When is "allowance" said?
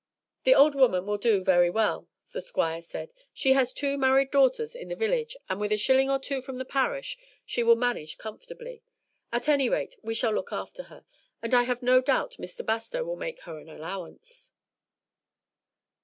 13.69-14.51